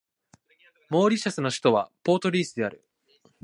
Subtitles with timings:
[0.89, 2.83] モーリシャスの首都はポートルイスである